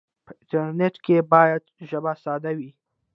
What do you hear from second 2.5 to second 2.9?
وي.